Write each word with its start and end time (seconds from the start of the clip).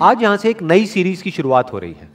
आज 0.00 0.22
यहाँ 0.22 0.36
से 0.36 0.50
एक 0.50 0.62
नई 0.62 0.86
सीरीज़ 0.86 1.22
की 1.22 1.30
शुरुआत 1.30 1.72
हो 1.72 1.78
रही 1.78 1.92
है। 1.92 2.10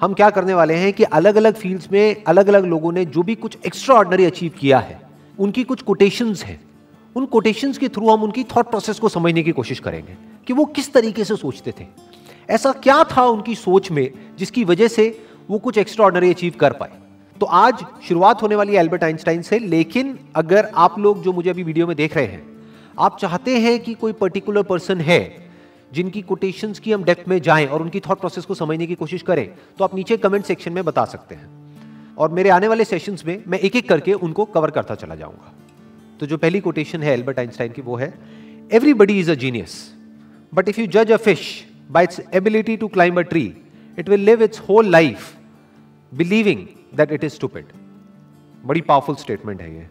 हम 0.00 0.14
क्या 0.14 0.30
करने 0.30 0.54
वाले 0.54 0.74
हैं 0.74 0.92
कि 0.92 1.02
अलग 1.02 1.36
अलग 1.36 1.54
फील्ड्स 1.54 1.92
में 1.92 2.24
अलग 2.24 2.48
अलग 2.48 2.64
लोगों 2.64 2.92
ने 2.92 3.04
जो 3.04 3.22
भी 3.22 3.34
कुछ 3.34 3.58
एक्स्ट्रा 3.66 3.96
ऑर्डनरी 3.96 4.24
अचीव 4.24 4.52
किया 4.58 4.78
है, 4.78 5.00
उनकी 5.38 5.64
कुछ 5.64 5.82
कोटेशंस 5.82 6.44
हैं। 6.44 6.60
उन 7.16 7.26
कोटेशंस 7.26 7.78
के 7.78 7.88
थ्रू 7.88 8.10
हम 8.10 8.22
उनकी 8.22 8.44
थॉट 8.44 8.66
प्रोसेस 8.66 8.98
को 8.98 9.08
समझने 9.08 9.42
की 9.42 9.52
कोशिश 9.52 9.78
करेंगे 9.78 10.16
कि 10.46 10.52
वो 10.52 10.64
किस 10.64 10.92
तरीके 10.92 11.24
से 11.24 11.36
सोचते 11.36 11.72
थे। 11.80 11.86
ऐसा 12.50 12.72
क्या 12.72 13.04
था 13.04 13.24
उनकी 13.24 13.54
सोच 13.54 13.90
में 13.90 14.10
जिसकी 14.38 14.64
वजह 14.64 14.88
से 14.88 15.26
वो 15.50 15.58
कुछ 15.58 15.78
एक्स्ट्रा 15.78 16.06
ऑर्डनरी 16.06 16.30
अचीव 16.30 16.54
कर 16.60 16.72
पाए? 16.72 16.90
तो 17.40 17.46
आज 17.46 17.84
शुरुआत 18.08 18.42
होने 18.42 18.54
वाली 18.54 18.74
है 18.74 18.80
एल्बर्ट 18.80 19.04
आइंस्टाइन 19.04 19.42
से, 19.42 19.58
लेकिन 19.58 20.18
अगर 20.34 20.70
आप 20.74 20.98
लोग 20.98 21.22
जो 21.22 21.32
मुझे 21.32 21.50
अभी 21.50 21.62
वीडियो 21.62 21.86
में 21.86 21.96
देख 21.96 22.16
रहे 22.16 22.26
हैं 22.26 22.57
आप 22.98 23.18
चाहते 23.20 23.58
हैं 23.60 23.78
कि 23.80 23.94
कोई 23.94 24.12
पर्टिकुलर 24.14 24.62
पर्सन 24.64 25.00
है, 25.00 25.20
जिनकी 25.92 26.22
कोटेशंस 26.22 26.78
की 26.78 26.92
हम 26.92 27.04
डेप्थ 27.04 27.28
में 27.28 27.40
जाएँ 27.42 27.66
और 27.66 27.82
उनकी 27.82 28.00
थॉट 28.00 28.20
प्रोसेस 28.20 28.44
को 28.44 28.54
समझने 28.54 28.86
की 28.86 28.94
कोशिश 28.94 29.22
करें 29.22 29.48
तो 29.78 29.84
आप 29.84 29.94
नीचे 29.94 30.16
कमेंट 30.16 30.44
सेक्शन 30.44 30.72
में 30.72 30.84
बता 30.84 31.04
सकते 31.06 31.34
हैं। 31.34 32.16
और 32.16 32.30
मेरे 32.30 32.50
आने 32.50 32.68
वाले 32.68 32.84
सेशंस 32.84 33.24
में 33.26 33.42
मैं 33.48 33.58
एक 33.60 33.76
एक 33.76 33.88
करके 33.88 34.12
उनको 34.14 34.44
कवर 34.46 34.70
करता 34.70 34.94
चला 34.94 35.14
जाऊँगा। 35.14 35.52
तो 36.20 36.26
जो 36.26 36.36
पहली 36.38 36.60
कोटेशन 36.60 37.02
है 37.02 37.12
एल्बर्ट 37.12 37.38
आइंस्टाइन 37.38 37.72
की 37.72 37.82
वो 37.82 37.96
है 37.96 38.12
everybody 38.70 39.18
is 39.20 39.30
a 39.30 39.34
genius 39.36 39.74
but 40.52 40.68
if 40.68 40.80
you 40.80 40.86
जज 40.88 41.12
a 41.12 41.16
fish 41.18 41.42
by 41.90 42.04
its 42.04 42.20
ability 42.34 42.76
to 42.76 42.88
climb 42.88 43.18
a 43.18 43.22
tree 43.24 43.44
it 43.98 44.08
will 44.08 44.20
live 44.20 44.42
its 44.42 44.60
whole 44.68 44.90
life 44.90 45.34
believing 46.12 46.66
that 46.96 47.12
it 47.12 47.24
is 47.24 47.32
stupid 47.32 47.72
बड़ी 48.64 48.80
पावरफुल 48.82 49.16
स्टेटमेंट 49.16 49.60
है 49.60 49.74
ये। 49.74 49.88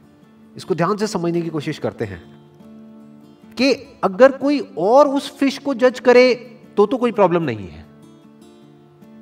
इसको 0.58 0.76
ध्यान 0.76 0.98
से 0.98 1.08
समझने 1.08 1.41
की 1.41 1.49
कोशिश 1.49 1.80
करते 1.80 2.05
हैं। 2.05 2.21
कि 3.58 3.74
अगर 4.04 4.32
कोई 4.32 4.60
और 4.78 5.08
उस 5.08 5.38
फ़िश 5.38 5.58
को 5.58 5.74
जज 5.74 6.00
करे 6.00 6.34
तो 6.77 6.86
तो 6.86 6.98
कोई 6.98 7.12
प्रॉब्लम 7.12 7.44
नहीं 7.44 7.68
है। 7.68 7.86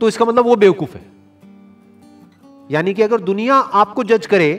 तो 0.02 0.08
इसका 0.08 0.25
मतलब 0.25 0.45
वो 0.45 0.55
बेवकूफ़ 0.55 0.95
है। 0.97 1.03
यानी 2.72 2.94
कि 2.94 3.02
अगर 3.02 3.22
दुनिया 3.22 3.55
आपको 3.55 4.03
जज 4.03 4.25
करे 4.25 4.53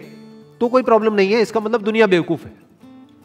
तो 0.60 0.68
कोई 0.68 0.82
प्रॉब्लम 0.82 1.14
नहीं 1.14 1.32
है, 1.32 1.40
इसका 1.42 1.60
मतलब 1.60 1.82
दुनिया 1.82 2.06
बेवकूफ़ 2.06 2.44
है। 2.44 2.52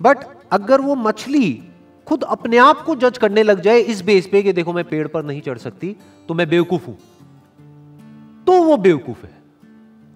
बट 0.01 0.17
अगर 0.51 0.81
वो 0.81 0.95
मछली 0.95 1.63
खुद 2.07 2.23
अपने 2.23 2.57
आप 2.57 2.81
को 2.81 2.95
जज 2.95 3.17
करने 3.17 3.43
लग 3.43 3.61
जाए, 3.61 3.79
इस 3.79 4.01
बेस 4.01 4.27
पे 4.27 4.43
कि 4.43 4.53
देखो 4.53 4.73
मैं 4.73 4.83
पेड़ 4.83 5.07
पर 5.07 5.23
नहीं 5.23 5.41
चढ़ 5.41 5.57
सकती 5.57 5.95
तो 6.27 6.33
मैं 6.33 6.49
बेवकूफ़ 6.49 6.87
हूँ। 6.87 6.97
तो 8.47 8.61
वो 8.63 8.77
बेवकूफ़ 8.77 9.25
है। 9.25 9.33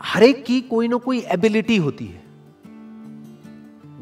हर 0.01 0.23
एक 0.23 0.43
की 0.45 0.61
कोई 0.61 0.87
ना 0.87 0.97
कोई 0.97 1.19
एबिलिटी 1.19 1.77
होती 1.77 2.05
है। 2.05 2.24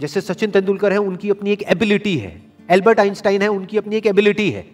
जैसे 0.03 0.21
सचिन 0.21 0.51
तेंदुलकर 0.51 0.91
है, 0.91 0.97
उनकी 0.97 1.29
अपनी 1.29 1.51
एक 1.51 1.61
एबिलिटी 1.63 2.17
है। 2.17 2.31
एल्बर्ट 2.69 2.99
आइंस्टाइन 2.99 3.41
है, 3.41 3.47
उनकी 3.47 3.77
अपनी 3.77 3.95
एक 3.95 4.05
एबिलिटी 4.05 4.49
है। 4.51 4.65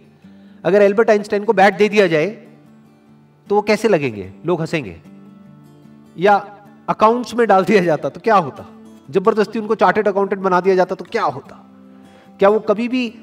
अगर 0.63 0.81
एल्बर्ट 0.81 1.09
आइंस्टाइन 1.09 1.43
को 1.43 1.53
बैट 1.53 1.77
दे 1.77 1.89
दिया 1.89 2.07
जाए 2.07 2.27
तो 3.47 3.55
वो 3.55 3.61
कैसे 3.61 3.87
लगेंगे? 3.87 4.31
लोग 4.45 4.61
हंसेंगे। 4.61 4.95
या 6.17 6.35
अकाउंट्स 6.89 7.33
में 7.33 7.47
डाल 7.47 7.65
दिया 7.65 7.83
जाता 7.83 8.09
तो 8.09 8.19
क्या 8.19 8.35
होता? 8.35 8.65
ज़बरदस्ती 9.11 9.59
उनको 9.59 9.75
चार्टेड 9.75 10.07
अकाउंटेंट 10.07 10.41
बना 10.41 10.61
दिया 10.61 10.75
जाता 10.75 10.95
तो 10.95 11.05
क्या 11.05 11.23
होता? 11.23 11.55
क्या 12.39 12.49
वो 12.49 12.59
कभी 12.59 12.87
भी 12.87 13.13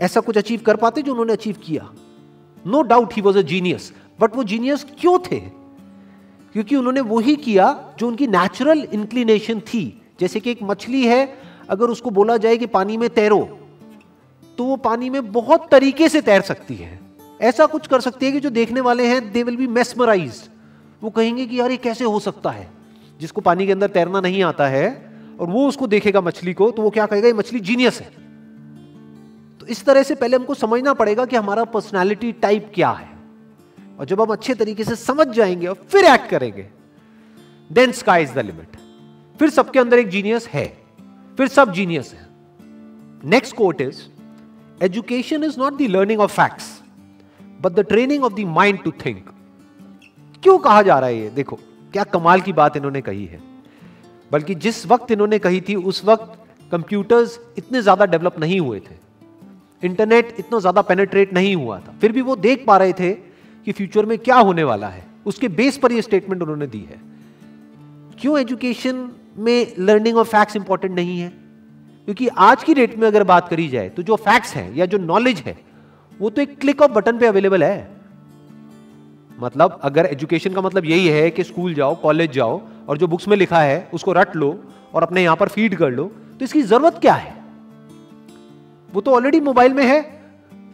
ऐसा 0.00 0.20
कुछ 0.20 0.38
अचीव 0.38 0.60
कर 0.60 0.76
पाते 0.76 1.02
जो 1.02 1.12
उन्होंने 1.12 1.32
अचीव 1.32 1.56
किया? 1.62 1.90
No 2.66 2.82
doubt 2.82 3.14
he 3.14 3.22
was 3.22 3.38
a 3.38 3.42
genius 3.42 3.92
but 4.20 4.36
वो 4.36 4.44
जीनियस 4.44 4.86
क्यों 5.00 5.18
थे? 5.20 5.40
क्योंकि 6.52 6.76
उन्होंने 6.76 7.00
वही 7.00 7.36
किया 7.36 7.94
जो 7.98 8.08
उनकी 8.08 8.26
नेचुरल 8.26 8.86
इंक्लिनेशन 8.92 9.60
थी। 9.60 10.02
जैसे 10.20 10.40
कि 10.40 10.50
एक 10.50 10.62
मछली 10.62 11.06
है 11.06 11.51
अगर 11.70 11.86
उसको 11.86 12.10
बोला 12.10 12.36
जाए 12.36 12.56
कि 12.56 12.66
पानी 12.66 12.96
में 12.96 13.10
तैरो 13.10 13.40
तो 14.58 14.64
वो 14.64 14.76
पानी 14.76 15.10
में 15.10 15.32
बहुत 15.32 15.68
तरीके 15.70 16.08
से 16.08 16.20
तैर 16.20 16.40
सकती 16.40 16.74
है। 16.74 17.00
ऐसा 17.40 17.66
कुछ 17.66 17.86
कर 17.86 18.00
सकती 18.00 18.26
है 18.26 18.32
कि 18.32 18.40
जो 18.40 18.50
देखने 18.50 18.80
वाले 18.80 19.06
हैं 19.06 19.32
दे 19.32 19.42
विल 19.42 19.56
बी 19.56 19.66
मेस्मराइज 19.66 20.48
वो 21.02 21.10
कहेंगे 21.10 21.46
कि 21.46 21.60
यार 21.60 21.70
ये 21.70 21.76
कैसे 21.76 22.04
हो 22.04 22.20
सकता 22.20 22.50
है? 22.50 22.68
जिसको 23.20 23.40
पानी 23.40 23.66
के 23.66 23.72
अंदर 23.72 23.88
तैरना 23.88 24.20
नहीं 24.20 24.42
आता 24.42 24.66
है, 24.68 25.10
और 25.40 25.48
वो 25.48 25.68
उसको 25.68 25.86
देखेगा 25.86 26.20
मछली 26.20 26.54
को 26.54 26.70
तो 26.70 26.82
वो 26.82 26.90
क्या 26.90 27.06
कहेगा, 27.06 27.26
ये 27.26 27.32
मछली 27.32 27.60
जीनियस 27.60 28.00
है। 28.00 28.10
तो 29.60 29.66
इस 29.66 29.84
तरह 29.84 30.02
से 30.02 30.14
पहले 30.14 30.36
हमको 30.36 30.54
समझना 30.54 30.92
पड़ेगा 30.92 31.24
कि 31.24 31.36
हमारा 31.36 31.64
पर्सनैलिटी 31.64 32.32
टाइप 32.32 32.70
क्या 32.74 32.90
है। 32.90 33.08
और 33.98 34.06
जब 34.06 34.20
हम 34.20 34.26
अच्छे 34.26 34.54
तरीके 34.54 34.84
से 34.84 34.96
समझ 34.96 35.26
जाएँगे 35.28 35.66
और 35.66 35.86
फिर 35.88 36.04
एक्ट 36.04 36.28
करेंगे 36.28 36.66
then 37.72 37.92
sky 37.92 38.22
is 38.22 38.32
the 38.32 38.38
limit 38.38 38.76
फिर 39.38 39.50
सबके 39.50 39.78
अंदर 39.78 39.98
एक 39.98 40.08
जीनियस 40.08 40.48
है। 40.48 40.81
फिर 41.38 41.48
सब 41.48 41.72
जीनियस 41.72 42.12
है। 42.12 42.26
Next 43.24 43.56
quote 43.56 43.80
is 43.80 44.00
education 44.80 45.44
is 45.44 45.58
not 45.60 45.78
the 45.78 45.86
learning 45.90 46.20
of 46.20 46.32
facts 46.32 46.80
but 47.60 47.72
the 47.72 47.80
training 47.80 48.24
of 48.24 48.34
the 48.34 48.44
mind 48.50 48.82
to 48.82 48.90
think 49.06 49.30
क्यों 50.42 50.58
कहा 50.58 50.82
जा 50.82 50.98
रहा 50.98 51.08
है 51.08 51.18
ये? 51.18 51.30
देखो, 51.30 51.58
क्या 51.92 52.04
कमाल 52.04 52.40
की 52.40 52.52
बात 52.52 52.76
इन्होंने 52.76 53.00
कही 53.00 53.24
है। 53.26 53.40
बल्कि 54.32 54.54
जिस 54.54 54.86
वक्त 54.86 55.10
इन्होंने 55.10 55.38
कही 55.38 55.60
थी, 55.60 55.74
उस 55.74 56.04
वक्त 56.04 56.38
कंप्यूटर्स 56.72 57.38
इतने 57.58 57.82
ज़्यादा 57.82 58.04
डेवलप 58.04 58.38
नहीं 58.38 58.60
हुए 58.60 58.80
थे। 58.80 59.00
इंटरनेट 59.82 60.34
इतना 60.38 60.58
ज़्यादा 60.58 60.82
पेनेट्रेट 60.82 61.32
नहीं 61.32 61.54
हुआ 61.56 61.78
था। 61.78 61.94
फिर 62.00 62.12
भी 62.12 62.20
वो 62.20 62.36
देख 62.36 62.64
पा 62.66 62.76
रहे 62.76 62.92
थे 62.92 63.12
कि 63.66 63.72
फ्यूचर 63.72 64.06
में 64.06 64.18
क्या 64.18 64.36
होने 64.36 64.64
वाला 64.64 64.88
है। 64.88 65.04
उसके 65.26 65.48
बेस 65.50 65.78
पर 65.78 65.92
ये 65.92 66.02
स्टेटमेंट 66.02 66.42
उन्होंने 66.42 66.66
दी 66.66 66.80
है। 66.80 67.00
क्यों 68.20 68.38
एजुकेशन 68.38 69.08
में 69.36 69.72
लर्निंग 69.78 70.16
ऑफ़ 70.16 70.28
फैक्ट्स 70.28 70.56
इंपॉर्टेंट 70.56 70.94
नहीं 70.94 71.18
है। 71.20 71.28
क्योंकि 71.28 72.28
आज 72.28 72.64
की 72.64 72.74
डेट 72.74 72.96
में 72.98 73.06
अगर 73.08 73.24
बात 73.24 73.48
करी 73.48 73.68
जाए 73.68 73.88
तो 73.88 74.02
जो 74.02 74.16
फैक्ट्स 74.18 74.54
हैं 74.54 74.74
या 74.74 74.86
जो 74.86 74.98
नॉलेज 74.98 75.40
है, 75.40 75.56
वो 76.20 76.30
तो 76.30 76.42
एक 76.42 76.58
क्लिक 76.60 76.82
ऑफ़ 76.82 76.90
बटन 76.90 77.18
पे 77.18 77.26
अवेलेबल 77.26 77.62
है। 77.64 77.90
मतलब 79.38 79.78
अगर 79.82 80.06
एजुकेशन 80.06 80.52
का 80.54 80.60
मतलब 80.60 80.84
यही 80.84 81.06
है 81.08 81.30
कि 81.30 81.44
स्कूल 81.44 81.74
जाओ 81.74 81.94
कॉलेज 82.02 82.32
जाओ, 82.32 82.60
और 82.88 82.98
जो 82.98 83.06
बुक्स 83.06 83.28
में 83.28 83.36
लिखा 83.36 83.60
है, 83.60 83.88
उसको 83.94 84.12
रट 84.12 84.34
लो 84.36 84.58
और 84.94 85.02
अपने 85.02 85.22
यहाँ 85.22 85.36
पर 85.36 85.48
फ़ीड 85.48 85.76
कर 85.76 85.90
लो 85.90 86.04
तो 86.38 86.44
इसकी 86.44 86.62
ज़रूरत 86.62 86.98
क्या 87.00 87.14
है? 87.14 87.34
वो 88.92 89.00
तो 89.00 89.10
ऑलरेडी 89.10 89.40
मोबाइल 89.40 89.74
में 89.74 89.84
है। 89.84 90.00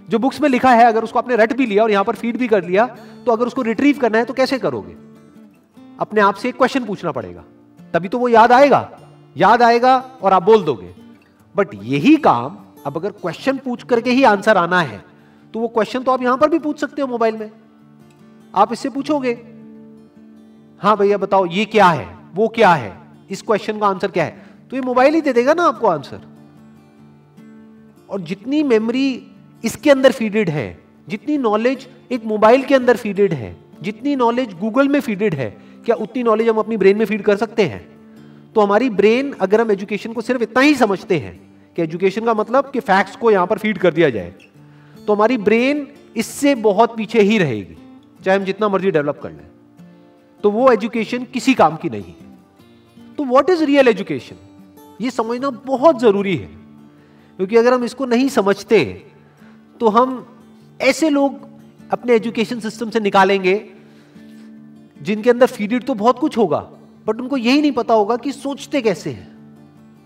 जो 0.08 0.18
बुक्स 0.18 0.40
में 0.40 0.48
लिखा 0.48 0.70
है, 0.70 0.84
अगर 0.84 1.04
उसको 1.04 1.18
आपने 1.18 1.36
रट 1.36 1.52
भी 1.52 1.66
लिया 1.66 1.82
और 1.82 1.90
यहाँ 1.90 2.04
पर 2.04 2.14
फ़ीड 2.14 2.36
भी 2.36 2.48
कर 2.48 2.64
लिया 2.64 2.86
तो 3.26 3.32
अगर 3.32 3.46
उसको 3.46 3.62
रिट्रीव 3.62 3.98
करना 3.98 4.18
है 4.18 4.24
तो 4.24 4.34
कैसे 4.34 4.58
करोगे? 4.58 4.96
अपने 6.00 6.20
आप 6.20 6.34
से 6.34 6.48
एक 6.48 6.56
क्वेश्चन 6.56 6.84
पूछना 6.84 7.12
पड़ेगा। 7.12 7.44
तभी 7.94 8.08
तो 8.08 8.18
वो 8.18 8.28
याद 8.28 8.52
आएगा। 8.52 8.88
याद 9.36 9.62
आएगा 9.62 9.96
और 10.22 10.32
आप 10.32 10.42
बोल 10.42 10.62
दोगे। 10.64 10.94
बट 11.54 11.74
यही 11.74 12.16
काम, 12.18 12.56
अब 12.86 12.96
अगर 12.96 13.10
क्वेश्चन 13.12 13.56
पूछ 13.56 13.82
करके 13.82 14.10
ही 14.10 14.24
आंसर 14.24 14.56
आना 14.56 14.80
है 14.80 15.02
तो 15.54 15.60
वो 15.60 15.68
क्वेश्चन 15.68 16.02
तो 16.02 16.12
आप 16.12 16.22
यहाँ 16.22 16.36
पर 16.38 16.48
भी 16.48 16.58
पूछ 16.58 16.80
सकते 16.80 17.02
हो 17.02 17.08
मोबाइल 17.08 17.36
में। 17.36 17.50
आप 18.54 18.72
इससे 18.72 18.88
पूछोगे 18.90 19.32
हाँ 20.80 20.96
भैया, 20.96 21.16
बताओ, 21.18 21.46
ये 21.46 21.64
क्या 21.64 21.86
है? 21.86 22.06
वो 22.34 22.48
क्या 22.48 22.72
है? 22.72 22.92
इस 23.30 23.42
क्वेश्चन 23.42 23.78
का 23.78 23.86
आंसर 23.86 24.10
क्या 24.10 24.24
है? 24.24 24.46
तो 24.70 24.76
ये 24.76 24.82
मोबाइल 24.82 25.14
ही 25.14 25.20
दे 25.20 25.32
देगा 25.32 25.54
ना 25.54 25.62
आपको 25.62 25.86
आंसर 25.86 26.20
और 28.10 28.20
जितनी 28.20 28.62
मेमोरी 28.62 29.08
इसके 29.64 29.90
अंदर 29.90 30.12
फीडेड 30.12 30.50
है, 30.50 30.78
जितनी 31.08 31.38
नॉलेज 31.38 31.88
एक 32.12 32.24
मोबाइल 32.24 32.62
के 32.62 32.74
अंदर 32.74 32.96
फीडेड 32.96 33.32
है, 33.34 33.56
जितनी 33.82 34.14
नॉलेज 34.16 34.52
गूगल 34.58 34.88
में 34.88 35.00
फीडेड 35.00 35.34
है 35.34 35.50
क्या 35.84 35.96
उतनी 35.96 36.22
नॉलेज 36.22 36.48
हम 36.48 36.58
अपनी 36.58 36.76
ब्रेन 36.76 36.96
में 36.96 37.04
फ़ीड 37.06 37.22
कर 37.22 37.36
सकते 37.36 37.62
हैं? 37.64 37.80
तो 38.54 38.60
हमारी 38.60 38.88
ब्रेन 38.92 39.32
अगर 39.40 39.60
हम 39.60 39.70
एजुकेशन 39.70 40.12
को 40.12 40.20
सिर्फ़ 40.20 40.42
इतना 40.42 40.62
ही 40.62 40.74
समझते 40.74 41.18
हैं 41.18 41.34
कि 41.76 41.82
एजुकेशन 41.82 42.24
का 42.24 42.34
मतलब 42.34 42.70
कि 42.70 42.80
फैक्ट्स 42.80 43.16
को 43.16 43.30
यहाँ 43.30 43.46
पर 43.46 43.58
फ़ीड 43.58 43.78
कर 43.78 43.94
दिया 43.94 44.10
जाए 44.10 44.34
तो 44.98 45.14
हमारी 45.14 45.36
ब्रेन 45.40 45.86
इससे 46.16 46.54
बहुत 46.56 46.96
पीछे 46.96 47.20
ही 47.20 47.38
रहेगी, 47.38 47.76
चाहे 48.20 48.38
हम 48.38 48.44
जितना 48.44 48.68
मर्ज़ी 48.68 48.90
डेवलप 48.90 49.20
कर 49.22 49.30
लें। 49.30 49.46
तो 50.44 50.50
वो 50.50 50.70
एजुकेशन 50.72 51.24
किसी 51.32 51.54
काम 51.54 51.76
की 51.76 51.88
नहीं 51.90 52.02
है। 52.02 53.14
तो 53.18 53.24
व्हाट 53.24 53.50
इज़ 53.50 53.64
रियल 53.64 53.88
एजुकेशन 53.88 54.36
ये 55.00 55.10
समझना 55.10 55.50
बहुत 55.66 56.00
ज़रूरी 56.00 56.36
है, 56.36 56.46
क्योंकि 57.38 57.56
अगर 57.56 57.72
हम 57.72 57.84
इसको 57.84 58.06
नहीं 58.06 58.28
समझते 58.30 58.84
तो 59.80 59.88
हम 59.90 60.24
ऐसे 60.80 61.10
लोग 61.10 61.46
अपने 61.90 62.14
एजुकेशन 62.14 62.60
सिस्टम 62.60 62.90
से 62.90 63.00
निकालेंगे 63.00 63.54
जिनके 65.00 65.30
अंदर 65.30 65.46
फीडेड 65.46 65.84
तो 65.84 65.94
बहुत 65.94 66.18
कुछ 66.18 66.36
होगा 66.38 66.58
बट 67.06 67.20
उनको 67.20 67.36
यही 67.36 67.60
नहीं 67.60 67.72
पता 67.72 67.94
होगा 67.94 68.16
कि 68.16 68.32
सोचते 68.32 68.80
कैसे 68.82 69.10
हैं। 69.10 69.26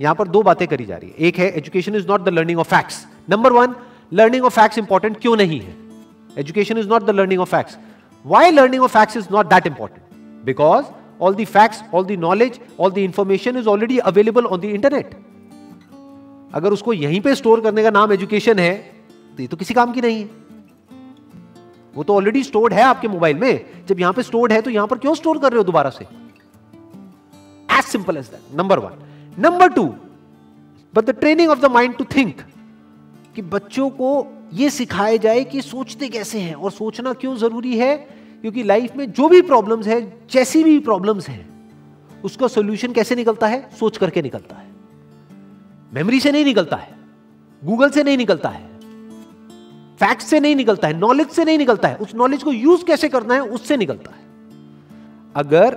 यहाँ 0.01 0.15
पर 0.15 0.29
दो 0.29 0.43
बातें 0.43 0.67
करी 0.69 0.85
जा 0.85 0.97
रही 0.97 1.09
है। 1.11 1.15
एक 1.19 1.39
है 1.39 1.51
education 1.59 1.95
is 1.95 2.07
not 2.09 2.25
the 2.25 2.29
learning 2.29 2.59
of 2.59 2.69
facts 2.69 3.05
number 3.31 3.53
one 3.53 3.75
learning 4.13 4.45
of 4.45 4.55
facts 4.55 4.79
important 4.79 5.21
क्यों 5.21 5.37
नहीं 5.37 5.61
है? 5.61 5.75
Education 6.37 6.79
is 6.79 6.89
not 6.89 7.03
the 7.03 7.11
learning 7.11 7.41
of 7.41 7.51
facts 7.51 7.79
why 8.25 8.51
learning 8.51 8.83
of 8.83 8.93
facts 8.93 9.17
is 9.17 9.27
not 9.33 9.47
that 9.47 9.67
important 9.67 10.45
because 10.45 10.85
all 11.21 11.35
the 11.35 11.45
facts 11.47 11.83
all 11.95 12.05
the 12.05 12.19
knowledge 12.21 12.61
all 12.81 12.91
the 12.91 12.99
information 12.99 13.57
is 13.57 13.69
already 13.69 13.99
available 14.11 14.47
on 14.47 14.61
the 14.61 14.65
internet 14.65 15.15
अगर 16.55 16.73
उसको 16.73 16.93
यहीं 16.93 17.21
पे 17.21 17.35
store 17.35 17.61
करने 17.61 17.83
का 17.83 17.91
नाम 17.91 18.13
education 18.13 18.59
है 18.59 18.75
तो 19.37 19.43
ये 19.43 19.47
तो 19.49 19.57
किसी 19.57 19.75
काम 19.75 19.93
की 19.93 20.01
नहीं 20.01 20.19
है। 20.19 20.42
वो 21.95 22.03
तो 22.03 22.15
ऑलरेडी 22.15 22.43
स्टोर्ड 22.43 22.73
है 22.73 22.83
आपके 22.83 23.09
मोबाइल 23.09 23.37
में। 23.37 23.87
जब 23.87 24.01
यहाँ 24.01 24.13
पे 24.13 24.23
स्टोर्ड 24.23 24.53
है 24.53 24.61
तो 24.63 24.71
यहाँ 24.71 24.87
पर 24.87 24.99
क्यों 24.99 25.15
स्टोर 25.15 25.39
कर 25.39 25.51
रहे 25.51 25.59
हो 25.59 25.65
दोबारा 25.65 25.91
से? 25.91 26.05
As 27.79 27.85
simple 27.85 28.17
as 28.17 28.27
that 28.27 28.57
number 28.57 28.79
one 28.79 28.93
number 29.39 29.69
two 29.69 29.85
but 30.95 31.05
the 31.05 31.11
training 31.11 31.51
of 31.51 31.61
the 31.61 31.65
mind 31.65 31.97
to 31.97 32.05
think 32.05 32.41
कि 33.37 33.43
बच्चों 33.43 33.91
को 33.91 34.27
यह 34.53 34.69
सिखाया 34.69 35.17
जाए 35.17 35.45
कि 35.45 35.63
सोचते 35.63 36.09
कैसे 36.09 36.39
हैं 36.39 36.55
और 36.55 36.71
सोचना 36.71 37.13
क्यों 37.13 37.37
ज़रूरी 37.37 37.79
है? 37.79 37.97
क्योंकि 38.41 38.63
लाइफ 38.63 38.97
में 38.97 39.13
जो 39.13 39.29
भी 39.29 39.43
प्रॉब्लम्स 39.43 39.87
है, 39.87 40.27
जैसी 40.31 40.65
भी 40.65 40.79
प्रॉब्लम्स 40.79 41.29
हैं, 41.29 41.71
उसका 42.25 42.49
सोल्यूशन 42.49 42.93
कैसे 42.93 43.15
निकलता 43.15 43.47
है? 43.47 43.71
सोच 43.81 43.97
करके 43.97 44.23
निकलता 44.23 44.57
है। 44.57 44.67
मेमोरी 45.95 46.21
से 46.21 46.33
नहीं 46.33 46.45
निकलता 46.45 46.77
है। 46.77 46.95
गूगल 47.65 47.91
से 47.91 48.03
नहीं 48.03 48.17
निकलता 48.17 48.49
है। 48.49 48.72
फैक्ट 50.03 50.23
से 50.23 50.41
नहीं 50.41 50.57
निकलता 50.57 50.89
है 50.89 50.99
नॉलेज 50.99 51.29
से 51.29 51.45
नहीं 51.45 51.59
निकलता 51.59 51.89
है। 51.89 51.97
उस 51.97 52.15
नॉलेज 52.15 52.43
को 52.43 52.53
यूज़ 52.53 52.85
कैसे 52.85 53.09
करना 53.09 53.35
है, 53.35 53.41
उससे 53.41 53.77
निकलता 53.77 54.11
है। 54.11 54.23
अगर 55.35 55.77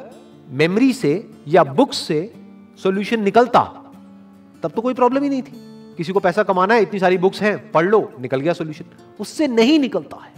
मेमोरी 0.49 0.93
से 0.93 1.31
या 1.47 1.63
बुक्स 1.63 1.97
से 1.97 2.33
सॉल्यूशन 2.83 3.23
निकलता, 3.23 3.61
तब 4.63 4.71
तो 4.71 4.81
कोई 4.81 4.93
प्रॉब्लम 4.93 5.23
ही 5.23 5.29
नहीं 5.29 5.41
थी। 5.41 5.51
किसी 5.97 6.13
को 6.13 6.19
पैसा 6.19 6.43
कमाना 6.43 6.73
है, 6.73 6.81
इतनी 6.81 6.99
सारी 6.99 7.17
बुक्स 7.17 7.41
हैं, 7.41 7.71
पढ़ 7.71 7.85
लो, 7.85 8.11
निकल 8.21 8.39
गया 8.39 8.53
सॉल्यूशन 8.53 8.85
उससे 9.19 9.47
नहीं 9.47 9.79
निकलता 9.79 10.17
है। 10.17 10.33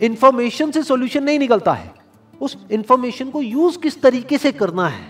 इंफॉर्मेशन 0.00 0.70
से 0.70 0.82
सॉल्यूशन 0.82 1.22
नहीं 1.22 1.38
निकलता 1.38 1.72
है। 1.72 1.94
उस 2.40 2.58
इंफॉर्मेशन 2.70 3.30
को 3.30 3.42
यूज़ 3.42 3.78
किस 3.78 4.02
तरीके 4.02 4.38
से 4.38 4.52
करना 4.52 4.88
है, 4.88 5.06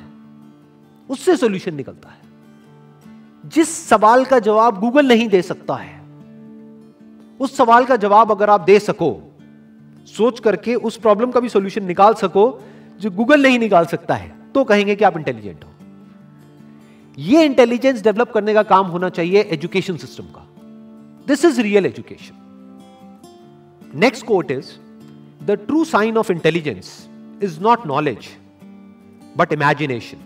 उससे 1.11 1.37
सॉल्यूशन 1.37 1.75
निकलता 1.75 2.08
है। 2.08 2.20
जिस 3.46 3.88
सवाल 3.88 4.25
का 4.25 4.38
जवाब 4.38 4.81
गूगल 4.81 5.06
नहीं 5.06 5.29
दे 5.29 5.43
सकता 5.43 5.75
है 5.75 6.01
उस 7.42 7.56
सवाल 7.56 7.84
का 7.84 7.96
जवाब 7.96 8.30
अगर 8.30 8.50
आप 8.50 8.60
दे 8.60 8.78
सको, 8.80 9.10
सोच 10.08 10.40
करके 10.40 10.74
उस 10.74 10.96
प्रॉब्लम 10.96 11.30
का 11.30 11.40
भी 11.40 11.48
सोल्यूशन 11.48 11.84
निकाल 11.84 12.14
सको, 12.14 12.60
जो 13.00 13.10
गूगल 13.10 13.42
नहीं 13.42 13.58
निकाल 13.58 13.84
सकता 13.86 14.14
है 14.14 14.30
तो 14.54 14.64
कहेंगे 14.64 14.96
कि 14.96 15.04
आप 15.04 15.16
इंटेलिजेंट 15.16 15.64
हो। 15.64 15.70
यह 17.18 17.40
इंटेलिजेंस 17.42 18.02
डेवलप 18.02 18.30
करने 18.32 18.54
का 18.54 18.62
काम 18.64 18.86
होना 18.86 19.08
चाहिए 19.08 19.40
एजुकेशन 19.52 19.96
सिस्टम 19.96 20.24
का। 20.24 20.46
This 21.26 21.44
is 21.44 21.60
real 21.60 21.86
education 21.86 22.34
next 23.94 24.26
quote 24.26 24.50
is 24.50 24.70
the 25.44 25.50
true 25.66 25.84
sign 25.84 26.16
of 26.16 26.32
intelligence 26.32 27.08
is 27.42 27.60
not 27.60 27.86
knowledge 27.86 28.28
but 29.36 29.52
imagination 29.52 30.18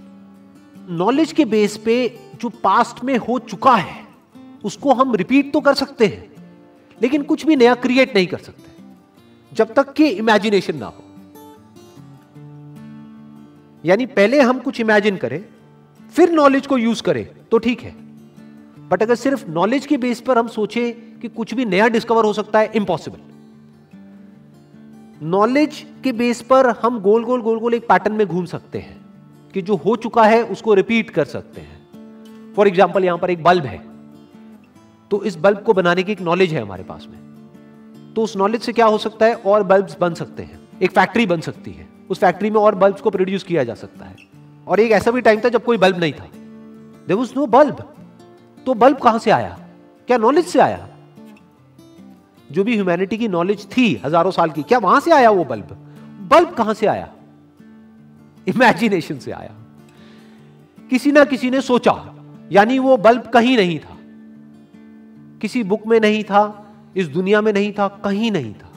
knowledge 0.96 1.32
के 1.32 1.44
बेस 1.46 1.76
पे 1.76 1.96
जो 2.40 2.48
पास्ट 2.62 3.04
में 3.04 3.16
हो 3.18 3.38
चुका 3.38 3.74
है, 3.74 4.00
उसको 4.64 4.92
हम 4.94 5.14
रिपीट 5.14 5.52
तो 5.52 5.60
कर 5.60 5.74
सकते 5.74 6.06
हैं। 6.06 6.35
लेकिन 7.02 7.22
कुछ 7.22 7.46
भी 7.46 7.56
नया 7.56 7.74
क्रिएट 7.74 8.14
नहीं 8.14 8.26
कर 8.26 8.38
सकते। 8.38 8.74
जब 9.52 9.74
तक 9.74 9.92
कि 9.92 10.08
इमेजिनेशन 10.08 10.76
ना 10.76 10.86
हो। 10.86 11.02
यानी 13.84 14.06
पहले 14.06 14.40
हम 14.40 14.58
कुछ 14.58 14.80
इमेजिन 14.80 15.16
करें, 15.16 15.44
फिर 16.14 16.30
नॉलेज 16.30 16.66
को 16.66 16.78
यूज़ 16.78 17.02
करें 17.02 17.26
तो 17.50 17.58
ठीक 17.58 17.80
है। 17.80 17.94
बट 18.88 19.02
अगर 19.02 19.14
सिर्फ़ 19.14 19.48
नॉलेज 19.50 19.86
के 19.86 19.96
बेस 19.96 20.20
पर 20.20 20.38
हम 20.38 20.48
सोचे 20.48 20.90
कि 21.22 21.28
कुछ 21.28 21.54
भी 21.54 21.64
नया 21.64 21.88
डिस्कवर 21.88 22.24
हो 22.24 22.32
सकता 22.32 22.58
है 22.58 22.70
इम्पॉसिबल 22.74 23.18
नॉलेज 25.22 25.84
के 26.04 26.12
बेस 26.12 26.42
पर 26.42 26.68
हम 26.82 27.00
गोल 27.00 27.24
गोल 27.24 27.40
गोल 27.42 27.58
गोल 27.58 27.74
एक 27.74 27.86
पैटर्न 27.88 28.14
में 28.14 28.26
घूम 28.26 28.44
सकते 28.44 28.78
हैं 28.78 28.96
कि 29.54 29.62
जो 29.62 29.76
हो 29.76 29.96
चुका 29.96 30.24
है, 30.24 30.42
उसको 30.42 30.74
रिपीट 30.74 31.10
कर 31.10 31.24
सकते 31.24 31.60
हैं। 31.60 32.54
फॉर 32.54 32.68
एग्ज़ाम्पल 32.68 33.04
यहाँ 33.04 33.18
पर 33.18 33.30
एक 33.30 33.42
बल्ब 33.42 33.64
है। 33.64 33.78
तो 35.10 35.22
इस 35.24 35.36
बल्ब 35.36 35.62
को 35.62 35.72
बनाने 35.72 36.02
की 36.02 36.12
एक 36.12 36.20
नॉलेज 36.20 36.52
है 36.52 36.62
हमारे 36.62 36.82
पास 36.82 37.06
में। 37.10 38.14
तो 38.14 38.22
उस 38.22 38.36
नॉलेज 38.36 38.62
से 38.62 38.72
क्या 38.72 38.86
हो 38.86 38.98
सकता 38.98 39.26
है? 39.26 39.34
और 39.34 39.62
बल्ब 39.62 39.88
बन 40.00 40.14
सकते 40.14 40.42
हैं। 40.42 40.58
एक 40.82 40.90
फैक्ट्री 40.90 41.26
बन 41.26 41.40
सकती 41.40 41.72
है। 41.72 41.88
उस 42.10 42.18
फैक्ट्री 42.18 42.50
में 42.50 42.60
और 42.60 42.74
बल्ब 42.74 42.98
को 42.98 43.10
प्रोड्यूस 43.10 43.42
किया 43.42 43.64
जा 43.64 43.74
सकता 43.74 44.04
है। 44.04 44.16
और 44.66 44.80
एक 44.80 44.92
ऐसा 44.92 45.10
भी 45.10 45.20
टाइम 45.20 45.40
था 45.40 45.48
जब 45.48 45.64
कोई 45.64 45.78
बल्ब 45.78 45.98
नहीं 45.98 46.12
था। 46.12 46.28
देर 47.08 47.16
वॉज़ 47.16 47.32
नो 47.36 47.46
बल्ब 47.46 47.82
तो 48.66 48.74
बल्ब 48.74 48.98
कहाँ 48.98 49.18
से 49.18 49.30
आया? 49.30 49.58
क्या 50.08 50.18
नॉलेज 50.18 50.46
से 50.46 50.60
आया? 50.60 50.88
जो 52.50 52.64
भी 52.64 52.74
ह्यूमैनिटी 52.74 53.18
की 53.18 53.28
नॉलेज 53.28 53.66
थी 53.66 53.94
हज़ारों 54.04 54.30
साल 54.30 54.50
की, 54.50 54.62
क्या 54.62 54.78
वहाँ 54.78 55.00
से 55.00 55.12
आया 55.12 55.30
वो 55.30 55.44
बल्ब 55.44 55.76
बल्ब 56.30 56.54
कहाँ 56.54 56.74
से 56.74 56.86
आया? 56.86 57.08
इमेजिनेशन 58.46 59.18
से 59.18 59.32
आया। 59.32 59.54
किसी 60.90 61.12
ना 61.12 61.24
किसी 61.24 61.50
ने 61.50 61.60
सोचा, 61.60 61.92
यानी 62.52 62.78
वो 62.78 62.96
बल्ब 62.96 63.26
कहीं 63.26 63.56
नहीं 63.56 63.78
था। 63.78 63.95
किसी 65.40 65.62
बुक 65.62 65.86
में 65.86 66.00
नहीं 66.00 66.24
था, 66.24 66.72
इस 66.96 67.08
दुनिया 67.08 67.40
में 67.40 67.52
नहीं 67.52 67.72
था, 67.72 67.88
कहीं 67.88 68.30
नहीं 68.30 68.54
था, 68.54 68.70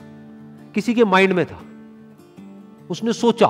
किसी 0.74 0.94
के 0.94 1.04
माइंड 1.04 1.32
में 1.32 1.46
था। 1.46 1.60
उसने 2.90 3.12
सोचा 3.12 3.46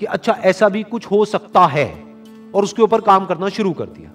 कि 0.00 0.06
अच्छा 0.06 0.32
ऐसा 0.32 0.68
भी 0.68 0.82
कुछ 0.82 1.06
हो 1.06 1.24
सकता 1.24 1.66
है 1.66 2.04
और 2.54 2.64
उसके 2.64 2.82
ऊपर 2.82 3.00
काम 3.00 3.26
करना 3.26 3.48
शुरू 3.48 3.72
कर 3.72 3.86
दिया। 3.86 4.10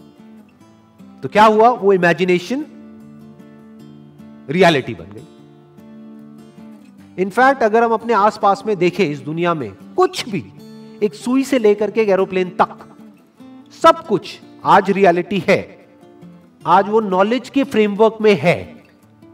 तो 1.21 1.29
क्या 1.29 1.45
हुआ? 1.45 1.69
वो 1.69 1.93
इमेजिनेशन 1.93 2.65
रियलिटी 4.49 4.93
बन 4.93 5.05
गई। 5.05 5.25
इनफैक्ट 7.21 7.63
अगर 7.63 7.83
हम 7.83 7.91
अपने 7.91 8.13
आसपास 8.13 8.63
में 8.67 8.75
देखें 8.77 9.09
इस 9.09 9.19
दुनिया 9.19 9.53
में, 9.53 9.71
कुछ 9.95 10.29
भी, 10.29 10.45
एक 11.03 11.13
सुई 11.13 11.43
से 11.43 11.59
लेकर 11.59 11.91
के 11.91 12.01
एरोप्लेन 12.01 12.49
तक, 12.49 12.95
सब 13.83 14.05
कुछ 14.07 14.39
आज 14.65 14.91
रियलिटी 14.91 15.43
है। 15.47 15.80
आज 16.65 16.89
वो 16.89 16.99
नॉलेज 16.99 17.49
के 17.49 17.63
फ्रेमवर्क 17.63 18.17
में 18.21 18.33
है। 18.39 18.83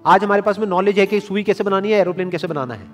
आज 0.05 0.23
हमारे 0.23 0.41
पास 0.41 0.59
में 0.59 0.65
नॉलेज 0.67 0.99
है 0.99 1.05
कि 1.05 1.19
सुई 1.19 1.43
कैसे 1.43 1.63
बनानी 1.63 1.91
है 1.91 1.99
एरोप्लेन 1.99 2.29
कैसे 2.29 2.47
बनाना 2.47 2.73
है। 2.73 2.87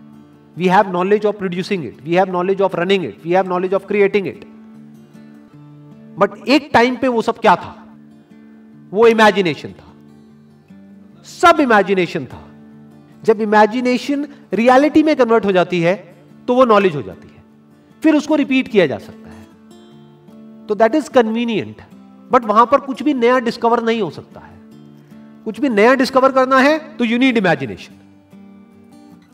We 0.58 0.68
have 0.68 0.92
knowledge 0.92 1.26
of 1.26 1.36
producing 1.36 1.86
it 1.86 2.02
we 2.04 2.16
have 2.16 2.32
knowledge 2.32 2.62
of 2.62 2.76
running 2.76 3.06
it 3.06 3.20
we 3.24 3.32
have 3.32 3.50
knowledge 3.50 3.74
of 3.74 3.86
creating 3.86 4.28
it 4.28 4.46
but 6.18 6.48
एक 6.48 6.70
टाइम 6.74 6.96
पे 6.96 7.08
वो 7.08 7.22
सब 7.22 7.40
क्या 7.40 7.56
था? 7.56 7.76
वो 8.92 9.08
इमेजिनेशन 9.08 9.70
था। 9.70 9.94
सब 11.26 11.60
इमेजिनेशन 11.60 12.26
था। 12.26 12.44
जब 13.24 13.42
इमेजिनेशन 13.42 14.28
रियलिटी 14.54 15.04
में 15.04 15.16
कन्वर्ट 15.16 15.46
हो 15.46 15.52
जाती 15.52 15.82
है 15.82 15.96
तो 16.48 16.56
वो 16.56 16.66
नॉलेज 16.66 16.96
हो 16.96 17.02
जाती 17.02 17.28
है। 17.28 17.44
फिर 18.04 18.16
उसको 18.16 18.36
रिपीट 18.36 18.68
किया 18.68 18.88
जा 18.88 18.98
सकता 18.98 19.30
है। 19.30 20.68
तो 20.68 20.76
दैट 20.76 20.96
इज़ 20.96 21.10
कन्वीनियंट 21.10 21.82
बट 22.34 22.46
वहाँ 22.46 22.66
पर 22.66 22.80
कुछ 22.80 23.04
भी 23.04 23.14
नया 23.14 23.40
डिस्कवर 23.40 23.84
नहीं 23.84 24.02
हो 24.02 24.10
सकता 24.10 24.40
है। 24.40 24.52
कुछ 25.46 25.60
भी 25.60 25.70
नया 25.70 25.94
डिस्कवर 25.96 26.32
करना 26.32 26.58
है 26.60 26.78
तो 26.98 27.06
यू 27.06 27.18
नीड 27.18 27.38
इमेजिनेशन 27.38 28.00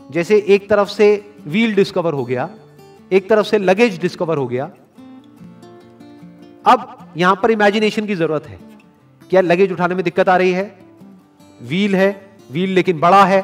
जैसे 0.10 0.38
एक 0.48 0.70
तरफ़ 0.70 0.90
से 0.90 1.08
व्हील 1.48 1.76
डिस्कवर 1.76 2.14
हो 2.14 2.24
गया, 2.26 2.50
एक 3.12 3.30
तरफ़ 3.30 3.48
से 3.48 3.58
लगेज 3.58 4.00
डिस्कवर 4.02 4.38
हो 4.38 4.48
गया। 4.48 4.70
अब 6.66 6.98
यहाँ 7.18 7.40
पर 7.44 7.52
इमेजिनेशन 7.52 8.06
की 8.06 8.16
ज़रूरत 8.16 8.48
है। 8.48 8.60
क्या 9.30 9.42
लगेज 9.42 9.72
उठाने 9.72 9.96
में 9.96 10.04
दिक्कत 10.04 10.30
आ 10.30 10.38
रही 10.38 10.52
है? 10.52 10.64
व्हील 11.62 11.96
है 11.96 12.10
व्हील 12.52 12.70
लेकिन 12.70 13.00
बड़ा 13.00 13.24
है 13.26 13.42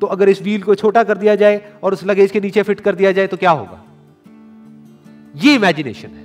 तो 0.00 0.06
अगर 0.06 0.28
इस 0.28 0.42
व्हील 0.42 0.62
को 0.62 0.74
छोटा 0.74 1.02
कर 1.04 1.18
दिया 1.18 1.34
जाए 1.34 1.60
और 1.82 1.92
उस 1.92 2.04
लगेज 2.04 2.30
के 2.30 2.40
नीचे 2.40 2.62
फिट 2.62 2.80
कर 2.80 2.94
दिया 2.94 3.12
जाए 3.12 3.26
तो 3.26 3.36
क्या 3.36 3.50
होगा? 3.50 3.82
ये 5.36 5.54
इमेजिनेशन 5.54 6.08
है। 6.08 6.23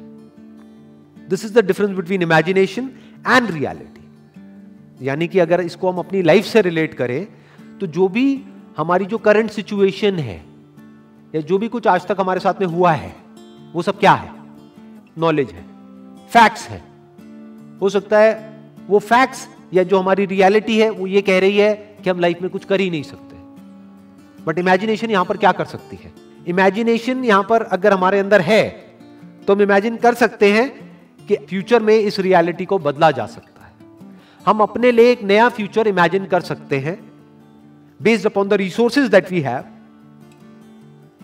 This 1.29 1.45
is 1.45 1.53
the 1.53 1.65
difference 1.65 1.91
between 1.91 2.21
imagination 2.21 2.89
and 3.27 3.51
reality 3.51 5.05
यानी 5.07 5.27
कि 5.27 5.39
अगर 5.39 5.61
इसको 5.61 5.91
हम 5.91 5.97
अपनी 5.99 6.21
लाइफ 6.21 6.45
से 6.45 6.61
रिलेट 6.61 6.93
करें 6.93 7.27
तो 7.79 7.87
जो 7.87 8.07
भी 8.07 8.25
हमारी 8.77 9.05
जो 9.05 9.17
करंट 9.17 9.49
सिचुएशन 9.51 10.15
है, 10.15 10.35
या 11.33 11.41
जो 11.41 11.57
भी 11.57 11.67
कुछ 11.67 11.87
आज 11.87 12.05
तक 12.07 12.19
हमारे 12.19 12.39
साथ 12.39 12.61
में 12.61 12.67
हुआ 12.67 12.91
है, 12.91 13.15
वो 13.73 13.81
सब 13.81 13.99
क्या 13.99 14.13
है? 14.13 14.31
नॉलेज 15.17 15.51
है 15.51 15.63
फैक्ट्स 16.31 16.67
है। 16.67 16.81
हो 17.81 17.89
सकता 17.89 18.19
है 18.19 18.33
वो 18.87 18.99
फैक्ट्स 18.99 19.47
या 19.73 19.83
जो 19.83 19.99
हमारी 19.99 20.25
रियलिटी 20.25 20.79
है, 20.79 20.89
वो 20.89 21.07
ये 21.07 21.21
कह 21.21 21.39
रही 21.39 21.57
है 21.57 21.73
कि 22.03 22.09
हम 22.09 22.19
लाइफ 22.19 22.41
में 22.41 22.49
कुछ 22.51 22.65
कर 22.65 22.79
ही 22.79 22.89
नहीं 22.89 23.03
सकते। 23.03 23.35
बट 24.45 24.59
इमेजिनेशन 24.59 25.11
यहाँ 25.11 25.25
पर 25.25 25.37
क्या 25.37 25.51
कर 25.51 25.65
सकती 25.65 25.99
है? 26.03 26.11
इमेजिनेशन 26.47 27.23
यहाँ 27.25 27.45
पर 27.49 27.63
अगर 27.63 27.93
हमारे 27.93 28.19
अंदर 28.19 28.41
है 28.41 28.63
तो 29.47 29.55
हम 29.55 29.61
इमेजिन 29.61 29.97
कर 29.97 30.13
सकते 30.15 30.51
हैं 30.53 30.88
कि 31.29 31.35
फ्यूचर 31.49 31.83
में 31.83 31.95
इस 31.95 32.19
रियलिटी 32.19 32.65
को 32.65 32.77
बदला 32.79 33.11
जा 33.11 33.25
सकता 33.25 33.65
है। 33.65 33.71
हम 34.45 34.59
अपने 34.59 34.91
लिए 34.91 35.11
एक 35.11 35.23
नया 35.23 35.49
फ्यूचर 35.49 35.87
इमेजिन 35.87 36.25
कर 36.25 36.41
सकते 36.41 36.79
हैं 36.79 36.97
based 37.99 38.25
upon 38.25 38.47
the 38.47 38.53
resources 38.53 39.09
that 39.09 39.31
we 39.31 39.41
have 39.41 39.63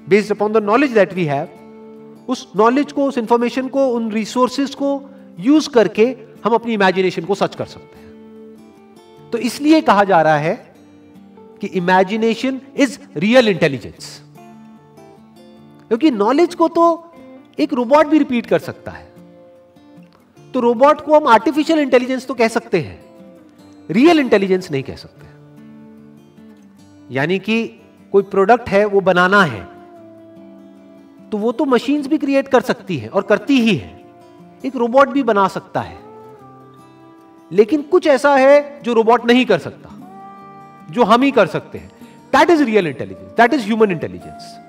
based 0.09 0.31
upon 0.31 0.53
the 0.53 0.57
knowledge 0.57 0.91
that 0.91 1.13
we 1.13 1.25
have 1.25 2.25
उस 2.29 2.47
नॉलेज 2.55 2.91
को, 2.91 3.05
उस 3.05 3.17
इंफॉर्मेशन 3.17 3.67
को, 3.67 3.88
उन 3.89 4.12
रिसोर्सेज 4.12 4.75
को 4.75 5.09
यूज़ 5.39 5.69
करके 5.69 6.05
हम 6.45 6.53
अपनी 6.53 6.74
इमेजिनेशन 6.74 7.25
को 7.25 7.35
सच 7.35 7.55
कर 7.55 7.65
सकते 7.65 8.00
हैं। 8.00 9.29
तो 9.31 9.38
इसलिए 9.38 9.81
कहा 9.81 10.03
जा 10.03 10.21
रहा 10.21 10.38
है 10.38 10.55
कि 11.62 11.67
इमेजिनेशन 11.67 12.62
इज़ 12.75 13.00
रियल 13.17 13.50
इंटेलिजेंस 13.50 14.21
क्योंकि 15.88 16.12
नॉलेज 16.12 16.55
को 16.55 16.67
तो 16.67 16.85
एक 17.59 17.74
रोबोट 17.74 18.07
भी 18.07 18.17
रिपीट 18.17 18.45
कर 18.45 18.59
सकता 18.59 18.91
है। 18.91 19.14
तो 20.55 20.59
रोबोट 20.59 21.01
को 21.01 21.15
हम 21.15 21.27
आर्टिफिशियल 21.27 21.79
इंटेलिजेंस 21.79 22.27
तो 22.27 22.33
कह 22.33 22.47
सकते 22.47 22.79
हैं। 22.79 23.05
रियल 23.91 24.19
इंटेलिजेंस 24.19 24.71
नहीं 24.71 24.83
कह 24.83 24.95
सकते। 24.95 25.25
यानी 27.15 27.39
कि 27.39 27.67
कोई 28.12 28.24
प्रोडक्ट 28.24 28.69
है, 28.69 28.85
वो 28.85 29.01
बनाना 29.01 29.43
है 29.43 29.63
तो 31.29 31.38
वो 31.38 31.51
तो 31.51 31.65
मशीन्स 31.65 32.07
भी 32.07 32.17
क्रिएट 32.17 32.47
कर 32.47 32.62
सकती 32.62 32.97
है 32.97 33.09
और 33.09 33.21
करती 33.21 33.59
ही 33.62 33.75
है। 33.75 34.05
एक 34.65 34.75
रोबोट 34.75 35.09
भी 35.09 35.24
बना 35.24 35.47
सकता 35.47 35.81
है। 35.81 35.97
लेकिन 37.51 37.81
कुछ 37.81 38.07
ऐसा 38.07 38.35
है 38.35 38.81
जो 38.83 38.93
रोबोट 38.93 39.25
नहीं 39.25 39.45
कर 39.45 39.59
सकता, 39.59 39.89
जो 40.91 41.03
हम 41.03 41.21
ही 41.21 41.31
कर 41.31 41.47
सकते 41.47 41.77
हैं। 41.77 41.91
That 42.33 42.50
is 42.50 42.63
real 42.63 42.88
intelligence 42.88 43.31
that 43.31 43.53
is 43.53 43.65
human 43.65 43.91
intelligence 43.91 44.64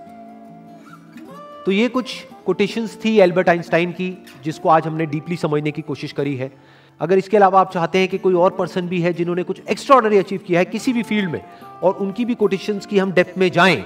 तो 1.66 1.73
ये 1.73 1.87
कुछ 1.88 2.12
कोटेशंस 2.46 2.96
थी 3.04 3.16
एल्बर्ट 3.18 3.49
आइंस्टाइन 3.49 3.92
की, 3.92 4.11
जिसको 4.44 4.68
आज 4.68 4.87
हमने 4.87 5.06
डीपली 5.06 5.37
समझने 5.37 5.70
की 5.70 5.82
कोशिश 5.82 6.12
करी 6.12 6.35
है। 6.37 6.50
अगर 7.00 7.18
इसके 7.18 7.37
अलावा 7.37 7.61
आप 7.61 7.73
चाहते 7.73 7.99
हैं 7.99 8.08
कि 8.08 8.18
कोई 8.18 8.35
और 8.35 8.50
पर्सन 8.50 8.88
भी 8.88 9.00
है 9.00 9.12
जिन्होंने 9.12 9.42
कुछ 9.42 9.61
एक्स्ट्रॉर्डनरी 9.70 10.18
अचीव 10.18 10.40
किया 10.46 10.61
है 10.61 10.64
किसी 10.66 10.92
भी 10.92 11.02
फ़ील्ड 11.02 11.30
में, 11.30 11.42
और 11.82 11.94
उनकी 11.94 12.25
भी 12.25 12.35
कोटेशंस 12.35 12.87
की 12.87 12.99
हम 12.99 13.12
डेप्थ 13.12 13.38
में 13.38 13.50
जाएँ 13.50 13.82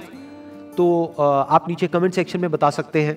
तो 0.77 1.03
आप 1.17 1.69
नीचे 1.69 1.87
कमेंट 1.87 2.13
सेक्शन 2.13 2.39
में 2.39 2.49
बता 2.51 2.69
सकते 2.69 3.01
हैं। 3.01 3.15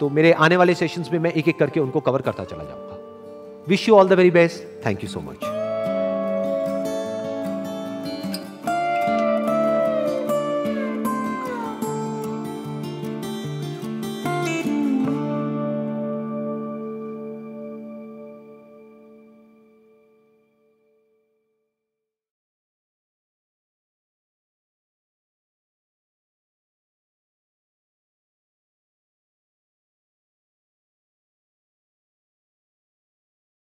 तो 0.00 0.08
मेरे 0.10 0.32
आने 0.34 0.56
वाले 0.56 0.74
सेशंस 0.74 1.12
में 1.12 1.18
मैं 1.18 1.32
एक 1.32 1.48
एक 1.48 1.58
करके 1.58 1.80
उनको 1.80 2.00
कवर 2.00 2.22
करता 2.22 2.44
चला 2.44 2.64
जाऊँगा। 2.64 3.64
Wish 3.68 3.88
you 3.88 3.94
all 3.94 4.08
the 4.08 4.12
very 4.12 4.30
best 4.32 4.86
thank 4.86 5.04
you 5.04 5.10
so 5.10 5.20
much 5.20 5.44